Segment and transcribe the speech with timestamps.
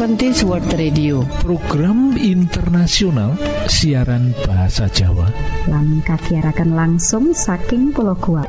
[0.00, 1.20] Adventist World Radio.
[1.44, 3.36] Program internasional
[3.68, 5.28] siaran bahasa Jawa.
[5.68, 8.48] Lang kakiarakan langsung saking pulau kuat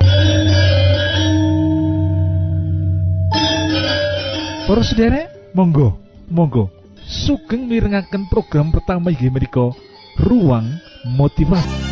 [4.63, 5.91] Para sederek monggo
[6.31, 6.71] monggo.
[7.03, 9.75] Sugeng mirengaken program pertama inggih menika
[10.23, 11.90] ruang motivasi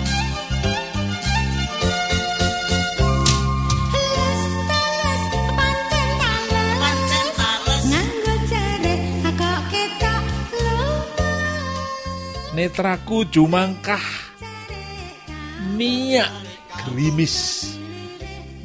[12.59, 14.03] netraku jumangkah.
[15.79, 16.27] Minyak
[16.83, 17.63] gerimis.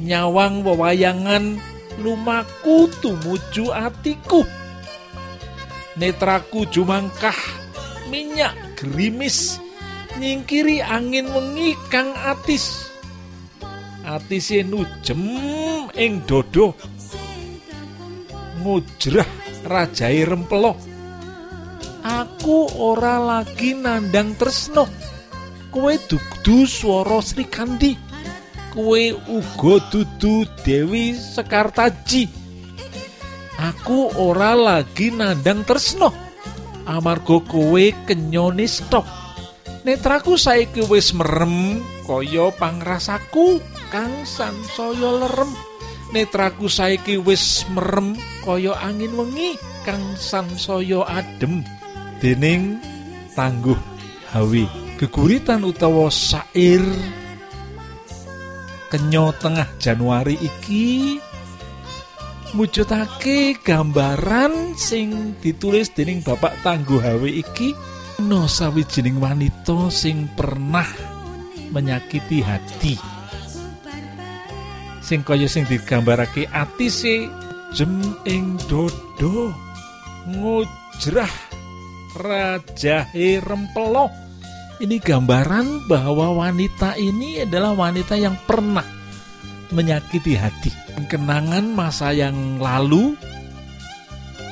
[0.03, 1.55] Nyawang wewayangan
[2.03, 4.43] lumaku tumuju atiku.
[5.95, 7.39] Netraku jumangkah
[8.11, 9.63] minyak gerimis.
[10.19, 12.91] Nyingkiri angin wengi kang atis.
[14.03, 15.23] Atise nujem
[15.95, 16.75] ing dodo.
[18.59, 19.29] Ngujrah
[19.63, 20.95] rajai rempelok
[22.05, 22.34] aku
[22.77, 24.85] ora lagi nandang tresno
[25.75, 27.91] kue dudu swara Sri Kandi.
[28.71, 32.27] Kue uga dudu Dewi Sekartaji.
[33.55, 36.11] Aku ora lagi nandang tresno
[36.87, 39.03] amarga kowe kenyone stok.
[39.85, 43.61] Netraku saiki wis merem kaya pangrasaku
[43.93, 45.51] kang sansaya lerem.
[46.11, 51.74] Netraku saiki wis merem kaya angin wengi kang sansaya adem
[52.25, 52.81] dening
[53.37, 53.77] tangguh
[54.33, 54.65] hawi.
[54.97, 56.81] Geguritan utawa sair
[58.89, 61.21] kenyo tengah Januari iki
[62.57, 67.77] mujudake gambaran sing ditulis dening Bapak Tangguh Hawi iki.
[68.25, 70.87] No sawijining wanita sing pernah
[71.69, 72.97] menyakiti hati.
[75.05, 77.29] Sing kaya sing digambarake atise
[77.77, 79.53] jem ing dodo
[80.25, 81.54] ngujrah
[82.15, 84.07] Rajahe Rempelo.
[84.79, 88.83] Ini gambaran bahwa wanita ini adalah wanita yang pernah
[89.71, 90.71] menyakiti hati.
[91.11, 93.15] Kenangan masa yang lalu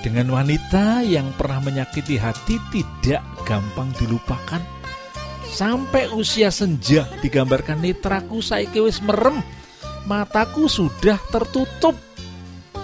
[0.03, 4.59] dengan wanita yang pernah menyakiti hati tidak gampang dilupakan.
[5.47, 9.39] Sampai usia senja digambarkan netraku saiki wis merem,
[10.03, 11.95] mataku sudah tertutup.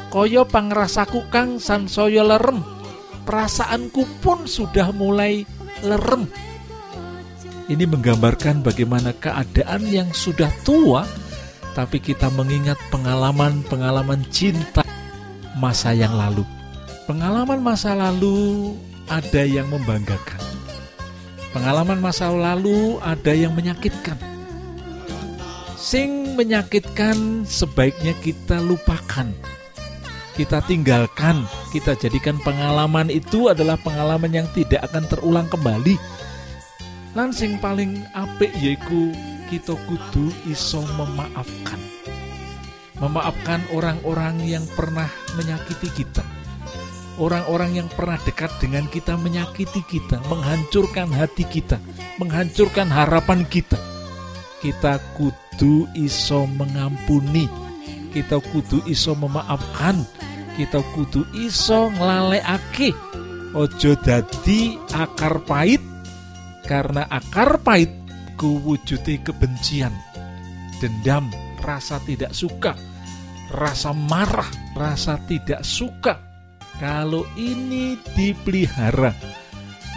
[0.09, 2.63] Koyo pangrasaku kang sansaya lerem,
[3.29, 5.45] perasaanku pun sudah mulai
[5.85, 6.25] lerem.
[7.69, 11.06] Ini menggambarkan bagaimana keadaan yang sudah tua,
[11.78, 14.81] tapi kita mengingat pengalaman-pengalaman cinta
[15.62, 16.41] masa yang lalu.
[17.06, 18.73] Pengalaman masa lalu
[19.06, 20.41] ada yang membanggakan.
[21.53, 24.18] Pengalaman masa lalu ada yang menyakitkan.
[25.78, 29.29] Sing menyakitkan sebaiknya kita lupakan
[30.39, 31.44] kita tinggalkan,
[31.75, 36.00] kita jadikan pengalaman itu adalah pengalaman yang tidak akan terulang kembali.
[37.11, 39.11] Lansing paling apik yaiku
[39.51, 41.75] kita kudu iso memaafkan.
[43.03, 46.23] Memaafkan orang-orang yang pernah menyakiti kita.
[47.19, 51.83] Orang-orang yang pernah dekat dengan kita menyakiti kita, menghancurkan hati kita,
[52.16, 53.75] menghancurkan harapan kita.
[54.63, 57.69] Kita kudu iso mengampuni,
[58.13, 60.03] kita kudu iso memaafkan.
[60.59, 62.91] Kita kudu iso nglalekake
[63.55, 65.81] ojo dadi akar pahit.
[66.67, 67.89] Karena akar pahit
[68.37, 69.91] ku wujude kebencian
[70.79, 71.27] dendam
[71.59, 72.71] rasa tidak suka
[73.51, 74.47] rasa marah
[74.77, 76.21] rasa tidak suka.
[76.79, 79.11] Kalau ini dipelihara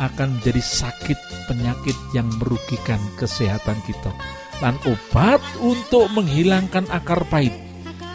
[0.02, 4.10] akan menjadi sakit penyakit yang merugikan kesehatan kita.
[4.58, 7.54] Dan obat untuk menghilangkan akar pahit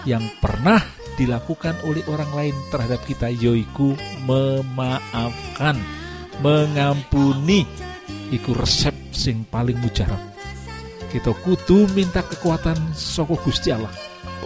[0.08, 0.80] yang pernah
[1.20, 3.92] dilakukan oleh orang lain terhadap kita yoiku
[4.24, 5.76] memaafkan
[6.40, 7.68] mengampuni
[8.32, 10.22] iku resep sing paling mujarab
[11.12, 13.92] kita kudu minta kekuatan soko Gusti Allah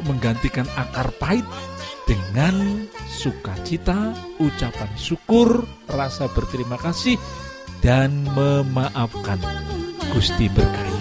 [0.02, 1.46] menggantikan akar pahit
[2.10, 4.12] dengan sukacita,
[4.42, 7.16] ucapan syukur, rasa berterima kasih,
[7.80, 9.40] dan memaafkan.
[10.12, 11.01] Gusti berkahi.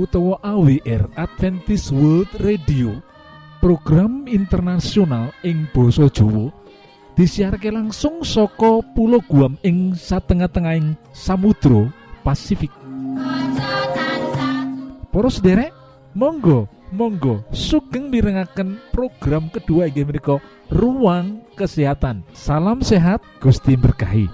[0.00, 2.96] Utawa AWR Adventist World Radio.
[3.60, 6.48] Program internasional ing Boso Jowo
[7.12, 11.92] disiharke langsung soko pulau Guam ing satengah-tengahing Samudro
[12.24, 12.72] Pasifik.
[15.12, 15.76] Poros derek
[16.16, 20.42] Monggo Monggo sugeng mirengaken program kedua menika
[20.72, 22.26] ruang kesehatan.
[22.34, 24.26] Salam sehat Gusti berkahi.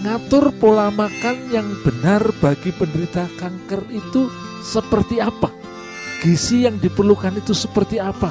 [0.00, 5.48] Ngatur pola makan yang benar bagi penderita kanker itu seperti apa?
[6.20, 8.28] Gizi yang diperlukan itu seperti apa?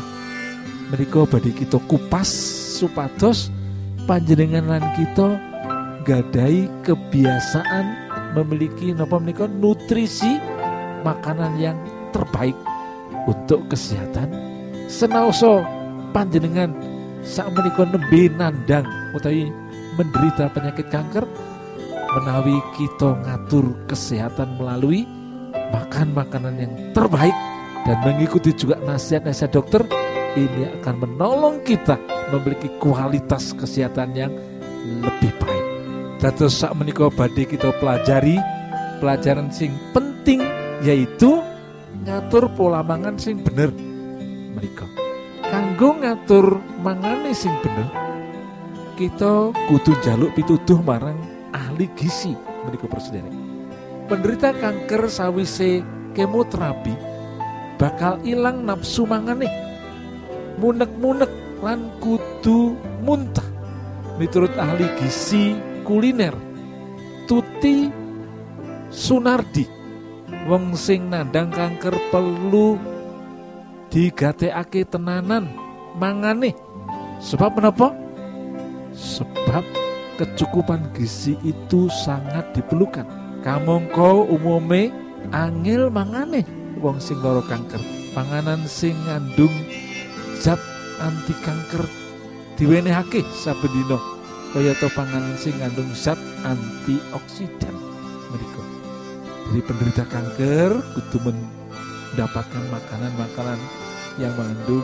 [0.93, 2.29] Mereka badi kita kupas
[2.77, 3.49] supados
[4.05, 5.37] panjenengan lan kita
[6.05, 7.85] gadai kebiasaan
[8.33, 10.37] memiliki napa menika nutrisi
[11.05, 11.77] makanan yang
[12.09, 12.57] terbaik
[13.29, 14.33] untuk kesehatan
[14.89, 15.61] senaoso
[16.13, 16.73] panjenengan
[17.21, 19.53] saat menika nembe nandang utawi
[19.93, 21.25] menderita penyakit kanker
[22.17, 25.05] menawi kita ngatur kesehatan melalui
[25.69, 27.35] makan makanan yang terbaik
[27.85, 29.81] dan mengikuti juga nasihat-nasihat dokter
[30.37, 31.97] ini akan menolong kita
[32.29, 34.33] memiliki kualitas kesehatan yang
[35.01, 35.65] lebih baik.
[36.19, 38.37] Dados sak menika badhe kita pelajari
[38.99, 40.43] pelajaran sing penting
[40.83, 41.39] yaitu
[42.03, 43.71] ngatur pola mangan sing bener
[44.53, 44.85] menika.
[45.49, 47.87] Kanggo ngatur mangane sing bener
[48.99, 51.17] kita kudu jaluk pituduh marang
[51.55, 52.35] ahli gizi
[52.67, 53.48] menika Saudara.
[54.09, 55.85] Penderita kanker sawise
[56.17, 56.97] kemoterapi
[57.77, 59.45] bakal ilang nafsu mangane.
[60.57, 61.29] Munek-munek
[61.61, 62.73] lan kudu
[63.05, 63.45] muntah.
[64.17, 66.33] Miturut ahli gizi kuliner
[67.29, 67.87] Tuti
[68.89, 69.69] Sunardi
[70.49, 72.81] wong sing nandang kanker perlu
[73.93, 75.53] digatekake tenanan
[75.93, 76.57] mangane
[77.21, 77.93] sebab menapa
[78.97, 79.61] sebab
[80.17, 83.28] kecukupan gizi itu sangat diperlukan.
[83.39, 84.91] Kamongko umume
[85.31, 86.43] angil mangane
[86.83, 87.79] wong sing lara kanker.
[88.11, 89.53] Panganan sing ngandung
[90.41, 90.59] zat
[90.99, 91.87] anti kanker
[92.59, 93.95] diwenehake saben dina
[94.51, 97.75] kaya to panganan sing ngandung zat antioksidan
[98.33, 98.63] mereka.
[99.49, 103.59] Jadi penderita kanker kudu mendapatkan makanan-makanan
[104.19, 104.83] yang mengandung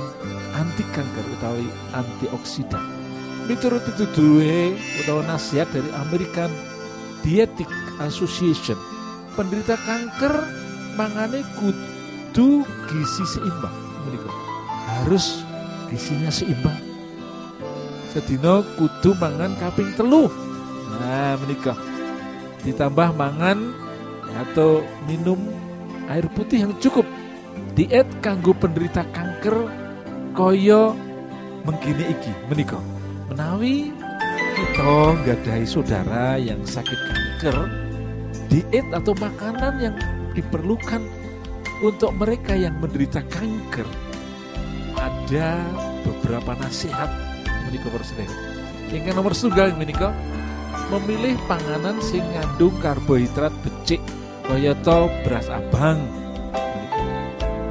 [0.55, 2.83] anti kanker utawi antioksidan
[3.45, 3.85] miturut
[4.15, 6.49] duwe utawa nasihat dari American
[7.25, 7.65] Dietetic
[8.05, 8.77] Association.
[9.33, 10.45] Penderita kanker
[10.93, 13.73] mangane kudu gizi seimbang.
[14.05, 14.29] Menika
[14.85, 15.41] harus
[15.89, 16.77] gizinya seimbang.
[18.13, 20.29] Sedina kudu mangan kaping telu.
[20.93, 21.73] Nah menika
[22.61, 23.73] ditambah mangan
[24.45, 25.41] atau minum
[26.05, 27.09] air putih yang cukup.
[27.73, 29.65] Diet kanggo penderita kanker
[30.37, 30.93] koyo
[31.65, 32.31] mengkini iki.
[32.53, 32.83] Menikah
[33.33, 33.94] menawi
[34.75, 37.57] kita gadai saudara yang sakit kanker
[38.51, 39.95] diet atau makanan yang
[40.35, 40.99] diperlukan
[41.79, 43.87] untuk mereka yang menderita kanker.
[44.99, 45.63] Ada
[46.03, 47.07] beberapa nasihat
[47.63, 48.27] menikah presiden
[48.91, 50.11] yang nomor setunggal menikah
[50.91, 54.03] memilih panganan sing ngandung karbohidrat becik
[54.43, 56.03] kayata beras abang.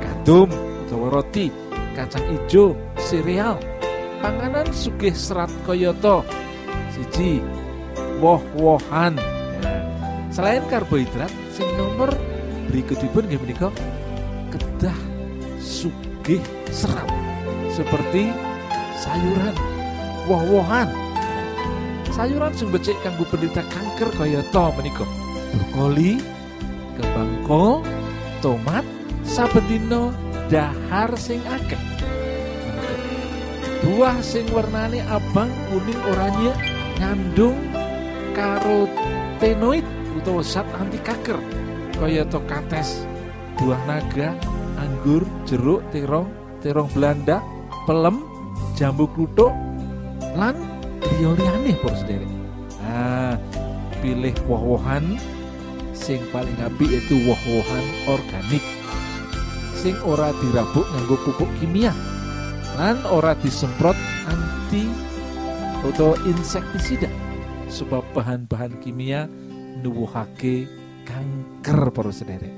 [0.01, 0.49] Gandum
[0.89, 1.53] atau roti
[1.93, 3.61] kacang hijau sereal.
[4.25, 6.25] Panganan sugih serat koyoto
[7.05, 7.45] siji
[8.25, 9.21] woh-wohan.
[10.33, 12.11] Selain karbohidrat sing nomor
[12.73, 13.69] berikutipun nggih menika
[14.51, 14.97] kedah
[15.61, 16.41] sugih
[16.73, 17.07] serat
[17.71, 18.33] seperti
[18.99, 19.55] sayuran
[20.27, 20.89] woh-wohan.
[22.09, 25.05] Sayuran sing becik kanggo penderita kanker kayata menika
[25.53, 26.19] brokoli
[26.99, 27.75] kembang kol
[28.41, 28.87] tomat
[29.23, 30.11] saben dina
[30.49, 31.79] dahar sing akeh.
[33.85, 37.59] Buah sing warnane abang kuning oranye ngandung
[38.35, 41.39] karotenoid utawa zat anti kanker
[41.99, 43.07] kaya to kates
[43.59, 44.35] buah naga
[44.79, 47.39] anggur jeruk terong terong Belanda
[47.87, 48.23] pelem
[48.75, 49.55] jambu kluthuk
[50.35, 50.59] lan
[51.03, 52.27] liya-liyane por sendiri
[52.83, 53.39] nah
[54.03, 55.17] pilih woh-wohan
[55.95, 58.65] sing paling apik itu woh-wohan organik
[59.79, 61.95] sing ora dirabuk nganggo pupuk kimia
[62.75, 63.95] lan ora disemprot
[64.27, 65.14] anti
[65.85, 67.13] atau insektisida
[67.69, 69.29] sebab bahan-bahan kimia
[69.85, 70.65] nuwuhake
[71.05, 72.55] kanker para sederek.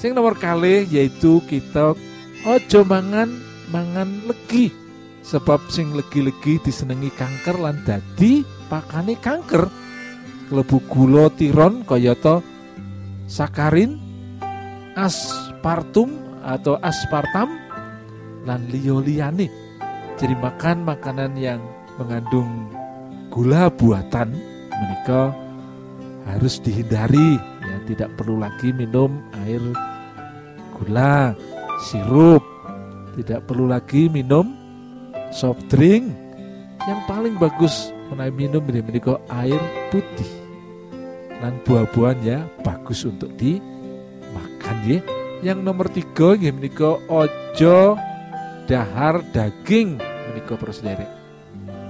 [0.00, 1.94] Sing nomor kali yaitu kita
[2.42, 3.30] ojo mangan
[3.70, 4.72] mangan legi
[5.22, 9.68] sebab sing legi-legi disenengi kanker lan dadi pakane kanker
[10.50, 12.42] klebu gula tiron kayata
[13.30, 14.00] sakarin
[14.98, 16.10] aspartum
[16.42, 17.54] atau aspartam
[18.48, 19.46] lan liyo liyane.
[20.18, 21.60] Jadi makan makanan yang
[22.00, 22.72] mengandung
[23.28, 24.32] gula buatan
[24.72, 25.36] menika
[26.24, 27.36] harus dihindari.
[27.60, 29.60] Ya tidak perlu lagi minum air
[30.80, 31.36] gula
[31.84, 32.40] sirup.
[33.20, 34.56] Tidak perlu lagi minum
[35.28, 36.08] soft drink.
[36.88, 39.60] Yang paling bagus menaik minum ini menikah air
[39.92, 40.32] putih.
[41.40, 45.00] Dan buah-buahan ya bagus untuk dimakan ya.
[45.40, 47.96] Yang nomor tiga ya menikah ojo
[48.68, 49.96] dahar daging
[50.30, 51.19] menikah prosedere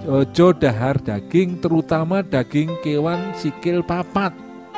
[0.07, 4.33] ojo dahar daging terutama daging kewan sikil papat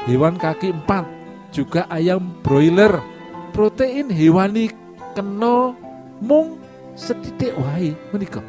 [0.08, 1.06] hewan kaki empat
[1.52, 2.98] juga ayam broiler.
[3.52, 4.72] Protein hewani
[5.12, 5.76] kena
[6.24, 6.56] mung
[6.96, 8.40] sedidik wae menikah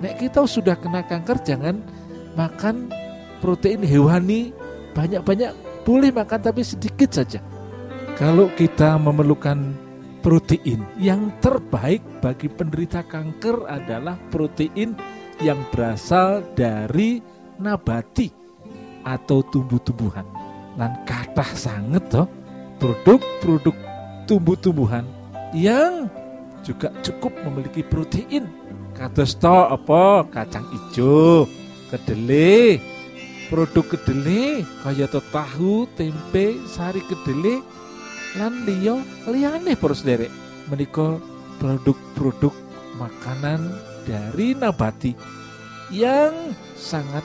[0.00, 1.80] nek kita sudah kena kanker jangan
[2.36, 2.92] makan
[3.40, 4.52] protein hewani.
[4.96, 5.52] Banyak-banyak
[5.84, 7.40] boleh makan tapi sedikit saja.
[8.16, 9.76] Kalau kita memerlukan
[10.24, 14.96] protein yang terbaik bagi penderita kanker adalah protein
[15.40, 17.20] yang berasal dari
[17.60, 18.28] nabati
[19.04, 20.26] atau tumbuh-tumbuhan.
[20.76, 22.28] Dan kata sangat toh
[22.76, 23.76] produk-produk
[24.28, 25.08] tumbuh-tumbuhan
[25.56, 26.10] yang
[26.60, 28.44] juga cukup memiliki protein.
[28.96, 31.44] Kados to apa kacang hijau,
[31.92, 32.80] kedelai,
[33.52, 37.60] produk kedelai kaya to tahu, tempe, sari kedelai
[38.40, 38.96] lan liya
[39.28, 39.96] liyane para
[40.68, 41.20] menika
[41.60, 42.52] produk-produk
[42.96, 43.72] makanan
[44.06, 45.12] dari nabati
[45.90, 47.22] yang sangat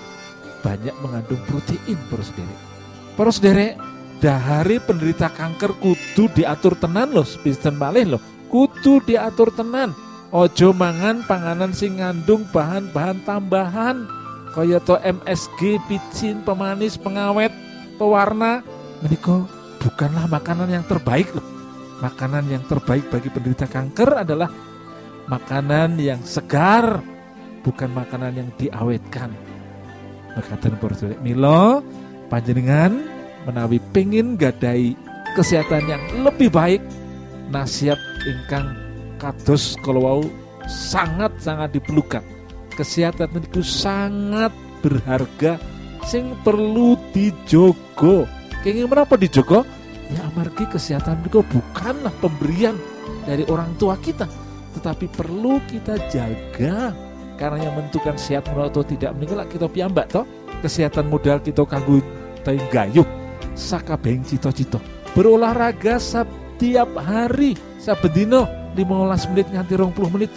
[0.65, 2.59] banyak mengandung protein para sederek.
[3.17, 3.73] Para sederek
[4.21, 8.21] dahari penderita kanker kudu diatur tenan loh spisten malih loh.
[8.49, 9.93] Kudu diatur tenan.
[10.31, 14.07] Ojo mangan panganan sing ngandung bahan-bahan tambahan
[14.55, 17.51] to MSG, picin, pemanis, pengawet,
[17.95, 18.59] pewarna.
[18.99, 19.47] Menika
[19.79, 21.43] bukanlah makanan yang terbaik loh.
[22.03, 24.49] Makanan yang terbaik bagi penderita kanker adalah
[25.27, 27.01] makanan yang segar,
[27.61, 29.29] bukan makanan yang diawetkan.
[30.31, 31.83] Mekaten para Milo
[32.31, 33.03] panjenengan
[33.43, 34.95] menawi pengin gadai
[35.35, 36.79] kesehatan yang lebih baik
[37.51, 38.71] nasihat ingkang
[39.19, 40.23] kados kalau
[40.71, 42.23] sangat-sangat diperlukan.
[42.71, 45.59] Kesehatan itu sangat berharga
[46.07, 48.25] sing perlu dijogo
[48.61, 49.65] Kenging menapa dijogo?
[50.13, 52.77] Ya amargi kesehatan itu bukanlah pemberian
[53.25, 54.29] dari orang tua kita,
[54.73, 56.95] tetapi perlu kita jaga.
[57.35, 60.25] Karena yang menentukan sehat atau tidak meninggal kita piambak toh.
[60.61, 61.97] Kesehatan modal kita kanggo
[62.45, 63.05] gayuh
[63.53, 64.81] saka beng cito-cito
[65.13, 67.57] berolahraga setiap hari.
[67.81, 68.45] Sabedino
[68.77, 70.31] 15 menit nganti 20 menit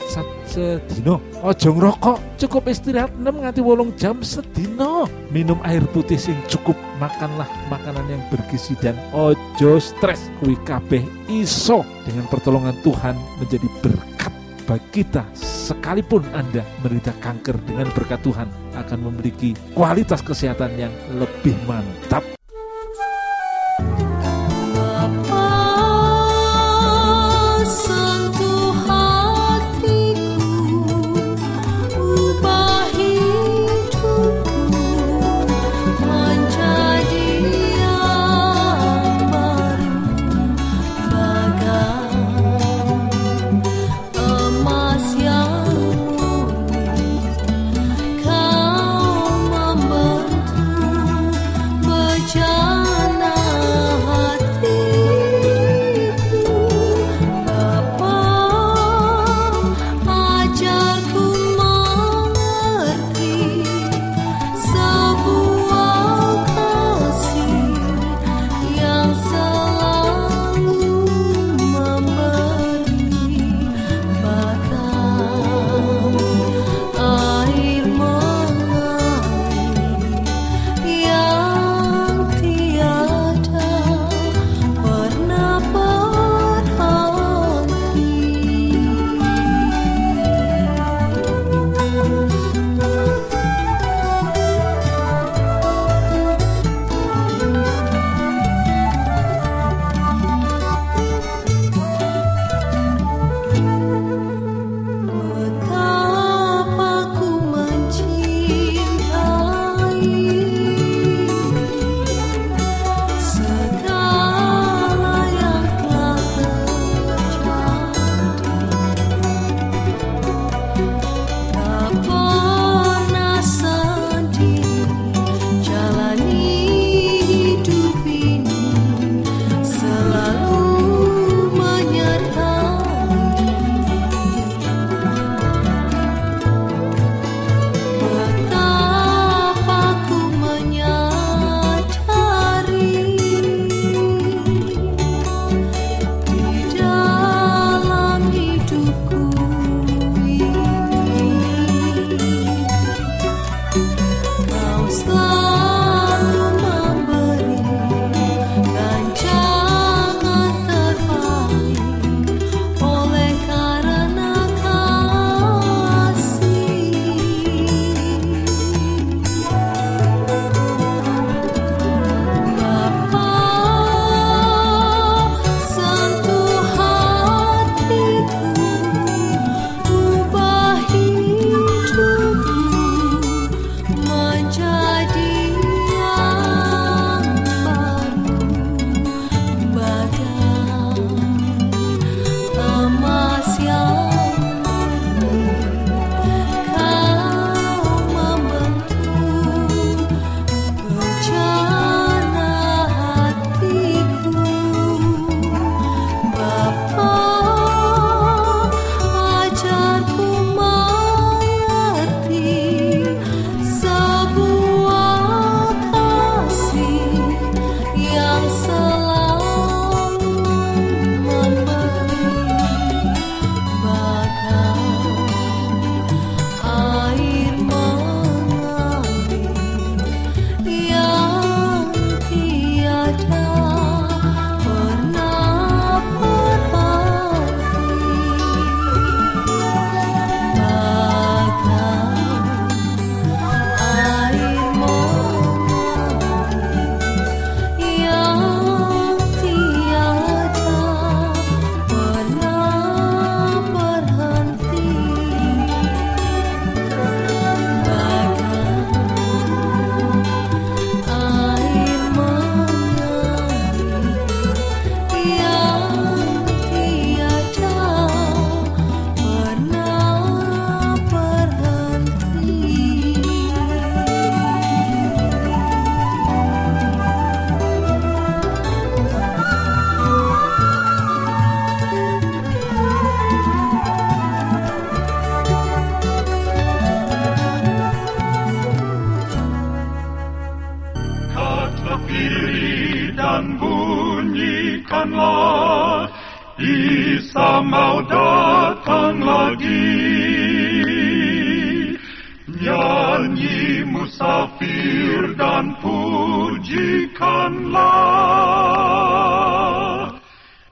[0.48, 1.20] sedino.
[1.44, 5.06] Ojo ngerokok cukup istirahat 6 nganti wolong jam sedino.
[5.30, 10.32] Minum air putih sing cukup makanlah makanan yang bergizi dan ojo stres.
[10.40, 11.84] Kui kabeh iso.
[12.08, 14.13] Dengan pertolongan Tuhan menjadi berkat
[14.64, 21.56] bagi kita sekalipun Anda menderita kanker dengan berkat Tuhan akan memiliki kualitas kesehatan yang lebih
[21.68, 22.25] mantap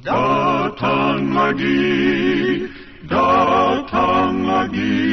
[0.00, 1.84] Datang lagi,
[3.04, 5.04] datang lagi,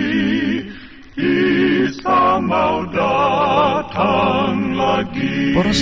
[1.19, 5.51] Isa mau datang lagi.
[5.51, 5.75] Para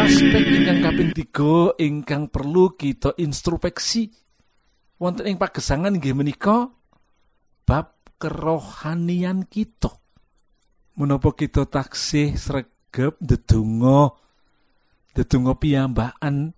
[0.00, 4.08] aspek ingkang kaping tiga ingkang perlu kita introspeksi.
[4.96, 6.72] Wonten ing pagesangan nggih menika
[7.68, 9.92] bab kerohanian kita.
[10.96, 14.08] Menapa kita taksih sregep ndedonga
[15.12, 16.56] ndedonga piyambakan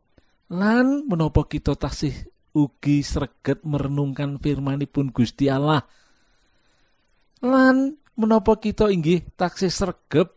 [0.53, 2.15] lan menapa kita taksih
[2.55, 5.83] ugi sreget merenungkan firmanipun Gusti Allah
[7.43, 10.37] lan menapa kita inggih taksih sregep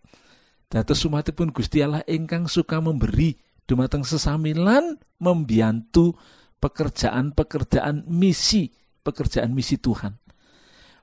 [0.70, 3.34] Dados umatipun Gusti Allah ingkang suka memberi
[3.66, 6.14] dumateng sesamilan membiantu
[6.62, 8.70] pekerjaan-pekerjaan misi,
[9.02, 10.14] pekerjaan misi Tuhan.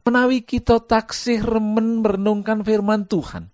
[0.06, 3.50] Menawi kita taksih remen merenungkan firman Tuhan,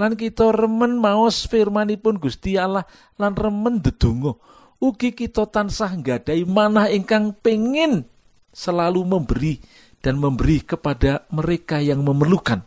[0.00, 2.88] lan kita remen maos firmanipun Gusti Allah
[3.20, 4.40] lan remen dedonga,
[4.82, 8.04] ugi kita tansah gadai manah ingkang pengin
[8.52, 9.60] selalu memberi
[10.00, 12.62] dan memberi kepada mereka yang memerlukan.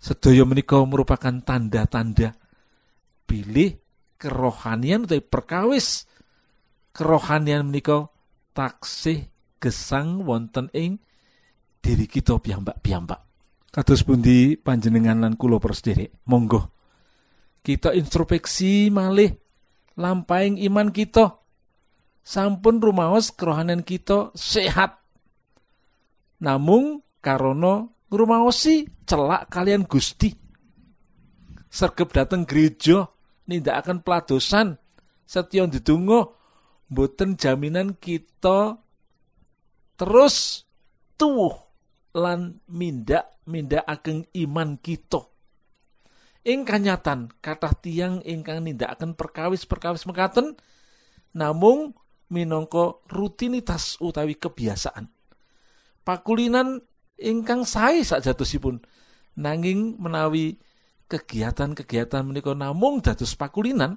[0.00, 2.36] Sedaya menika merupakan tanda-tanda
[3.24, 3.76] pilih
[4.20, 6.04] kerohanian atau perkawis
[6.92, 8.08] kerohanian menika
[8.52, 11.00] taksih gesang wonten ing
[11.80, 13.20] diri kita piyambak-piyambak.
[13.72, 16.24] Kados pundi panjenengan lan kula persederek.
[16.28, 16.74] Monggo
[17.64, 19.43] kita introspeksi malih
[19.98, 21.38] lampaing iman kita.
[22.24, 24.96] Sampun rumaos kerohanian kita sehat.
[26.40, 30.32] Namung karono ngrumaosi celak kalian Gusti.
[31.68, 33.10] Sergep dateng gereja
[33.50, 34.78] akan peladosan
[35.26, 36.32] setya ndedonga
[36.88, 38.78] mboten jaminan kita
[39.98, 40.64] terus
[41.18, 41.54] tuwuh
[42.14, 45.33] lan mindak mindak ageng iman kita.
[46.44, 50.60] Ing kanyatan kathah tiang ingkang nindakaken perkawis-perkawis mekaten
[51.32, 51.96] namung
[52.28, 55.08] minangka rutinitas utawi kebiasaan.
[56.04, 56.84] Pakulinan
[57.16, 58.84] ingkang sae sakjatosipun
[59.40, 60.60] nanging menawi
[61.08, 63.96] kegiatan-kegiatan menika namung dados pakulinan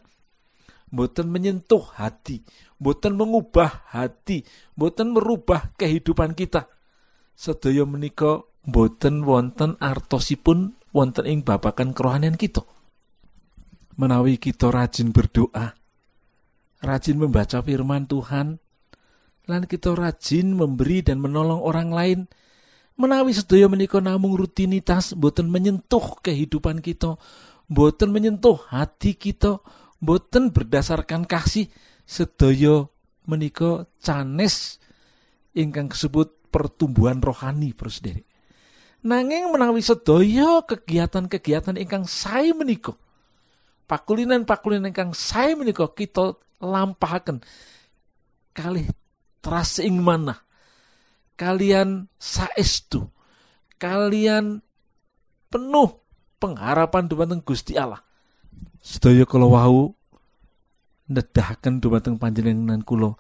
[0.88, 2.48] boten menyentuh hati,
[2.80, 6.72] boten mengubah hati, boten merubah kehidupan kita.
[7.36, 12.66] Sedaya menika boten wonten artosipun wonten ing babakan kerohanian kita.
[14.02, 15.78] Menawi kita rajin berdoa,
[16.82, 18.58] rajin membaca firman Tuhan,
[19.46, 22.20] lan kita rajin memberi dan menolong orang lain,
[22.98, 27.16] menawi sedaya menika namung rutinitas boten menyentuh kehidupan kita
[27.70, 29.62] boten menyentuh hati kita
[30.02, 31.70] boten berdasarkan kasih
[32.04, 32.90] sedaya
[33.30, 34.82] menika canes
[35.54, 38.27] ingkang disebut pertumbuhan rohani prosdere
[39.06, 42.98] nanging menawi sedaya kegiatan-kegiatan ingkang sae menika
[43.86, 47.42] pakulinan-pakulinan ingkang sae menika kita lampahaken
[48.58, 48.90] kalih
[49.40, 50.42] teras ing manah
[51.38, 53.06] kalian saestu
[53.78, 54.66] kalian
[55.48, 56.02] penuh
[56.42, 58.02] pengharapan dumateng Gusti Allah.
[58.82, 59.94] Sedaya kula wau
[61.08, 63.16] nedahaken dumateng panjenengan kula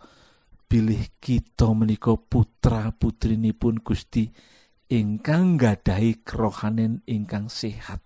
[0.67, 4.27] pilih kita menika putra putrinipun Gusti
[4.88, 8.00] ingkang gadahi kerohanen ingkang sehat.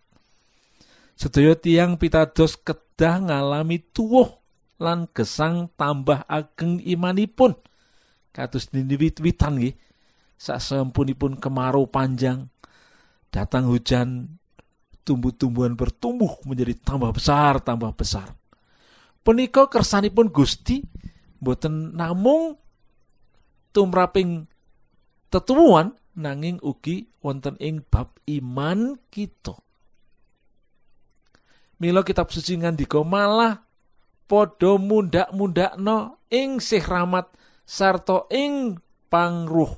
[1.14, 4.42] Sedaya tiang pitados kedah ngalami tuwuh
[4.82, 7.54] lan gesang tambah ageng imanipun.
[8.34, 9.78] Kados wit-witan nggih.
[10.42, 12.50] Sasampunipun kemarau panjang
[13.30, 14.42] datang hujan
[15.06, 18.34] tumbuh-tumbuhan bertumbuh menjadi tambah besar tambah besar.
[19.22, 20.82] Punika kersanipun Gusti
[21.38, 22.58] boten namung
[23.70, 24.50] tumraping
[25.30, 29.56] tetuwuhan nanging ugi wonten ing bab iman kita.
[31.82, 33.66] Mila kitab suci ngandika malah
[34.30, 37.34] padha mundak-mundakno ing sih rahmat
[37.66, 38.78] sarta ing
[39.10, 39.74] pangruh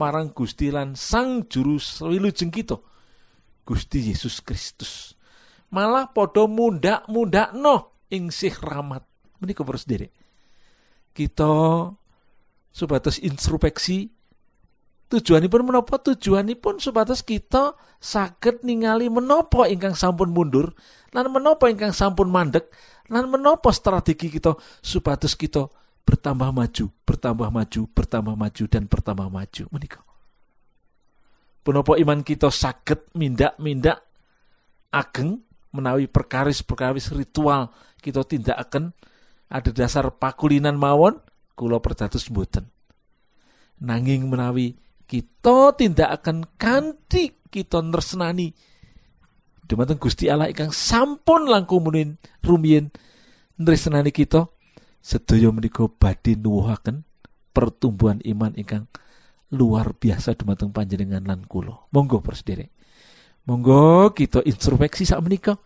[0.00, 1.76] marang Gusti lan Sang Juru
[2.08, 2.80] Wilujeng kita
[3.68, 5.12] Gusti Yesus Kristus.
[5.72, 9.04] Malah padha mundak-mundakno ing sih rahmat.
[9.38, 10.08] Menika terus diri
[11.12, 11.52] kita
[12.72, 14.08] supados introspeksi
[15.12, 16.00] tujuanipun menapa?
[16.00, 20.72] Tujuanipun supados kita saged ningali menapa ingkang sampun mundur
[21.12, 22.72] lan menapa ingkang sampun mandek
[23.12, 25.68] lan menapa strategi kita supados kita
[26.02, 29.64] bertambah maju bertambah maju bertambah maju dan bertambah maju.
[29.68, 30.00] Menika.
[31.62, 34.02] Punapa iman kita saged mindak-mindak
[34.90, 37.70] ageng menawi perkaris-perkaris ritual
[38.02, 38.90] kita tindak akan
[39.46, 41.22] ada dasar pakulinan mawon
[41.54, 42.66] kula perdados mboten.
[43.78, 44.74] Nanging menawi
[45.12, 48.48] kita tindak akan kanthi kita nresnani.
[49.68, 52.88] Dumateng Gusti Allah ingkang sampun langkung munin rumiyin
[53.60, 54.48] nresnani kita
[55.04, 57.04] sedaya menika badhe nuwuhaken
[57.52, 58.88] pertumbuhan iman ingkang
[59.52, 61.44] luar biasa dumateng panjenengan lan
[61.92, 62.72] monggo Prosedere
[63.44, 65.60] monggo kita introspeksi sak menika.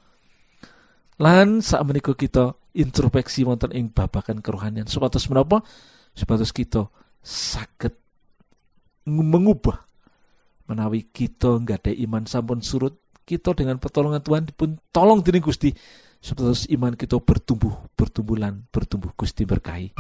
[1.23, 4.91] Lan sak menika kita introspeksi wonten ing babakan kerohanian.
[4.91, 5.63] Supados menapa?
[6.13, 6.91] Supados kita
[7.23, 8.06] saged
[9.07, 9.87] mengubah.
[10.67, 15.71] Menawi kita nggak ada iman sampun surut kita dengan pertolongan Tuhan pun tolong diri Gusti
[16.19, 19.15] supaya iman kita bertumbuh bertumbuhan bertumbuh.
[19.15, 19.95] Gusti berkahi.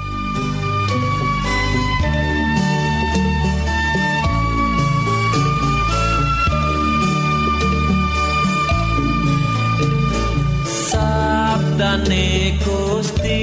[10.66, 13.42] Sabdane Gusti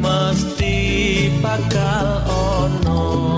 [0.00, 0.76] mesti
[1.40, 3.37] bakal ono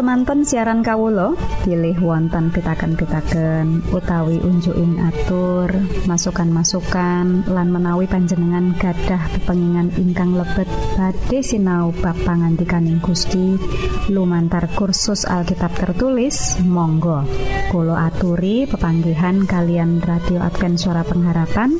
[0.00, 5.68] semanten siaran kawulo pilih wonten pitaken-pitaken utawi unjuking atur
[6.08, 10.64] masukan-masukan lan menawi panjenengan gadah pepengingan ingkang lebet.
[10.96, 13.60] Badhe sinau bab pangantikaning Gusti
[14.08, 17.20] lumantar kursus Alkitab tertulis Monggo.
[17.68, 21.76] Kulo aturi pepanggihan kalian radio Advent suara pengharapan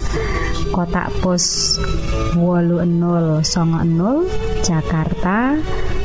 [0.77, 1.81] kotak pos
[2.37, 3.41] wolu 00
[4.61, 5.57] Jakarta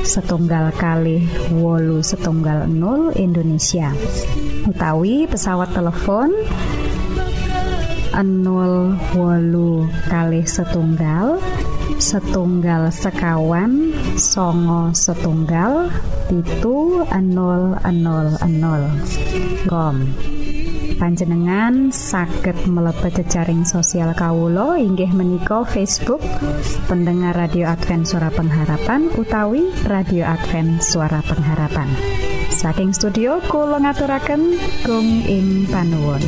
[0.06, 3.89] setunggal kali wolu setunggal 0 Indonesia.
[4.70, 6.30] Utawi pesawat telepon
[8.13, 11.41] 0 wolu kali setunggal
[11.98, 15.89] setunggal sekawan songo setunggal
[16.30, 17.82] pitu 000
[19.65, 19.96] kom
[20.95, 26.23] panjenengan saged mlebet jejaring sosial Kawulo inggih menika Facebook
[26.88, 31.91] pendengar radio Advent suara pengharapan utawi radio Advent suara pengharapan.
[32.55, 34.55] Saking studio kula ngaturaken
[34.88, 36.23] gong ing panuwun